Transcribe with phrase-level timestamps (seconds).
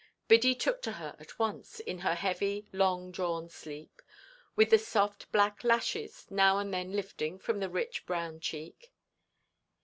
[0.27, 4.01] Biddy took to her at once, in her heavy, long–drawn sleep,
[4.55, 8.91] with the soft black lashes now and then lifting from the rich brown cheek.